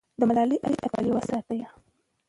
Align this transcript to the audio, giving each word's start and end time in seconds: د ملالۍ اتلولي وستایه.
د 0.19 0.21
ملالۍ 0.29 0.57
اتلولي 0.65 1.11
وستایه. 1.13 1.69